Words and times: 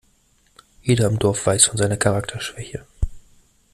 Jeder 0.81 1.05
im 1.05 1.19
Dorf 1.19 1.45
weiß 1.45 1.65
von 1.65 1.77
seiner 1.77 1.95
Charakterschwäche. 1.95 2.87